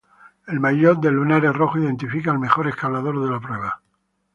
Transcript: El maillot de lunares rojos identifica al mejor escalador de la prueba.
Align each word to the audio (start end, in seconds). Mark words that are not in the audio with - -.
El 0.53 0.59
maillot 0.59 0.95
de 0.99 1.11
lunares 1.11 1.53
rojos 1.55 1.77
identifica 1.83 2.31
al 2.31 2.39
mejor 2.39 2.67
escalador 2.67 3.23
de 3.23 3.29
la 3.29 3.39
prueba. 3.39 3.81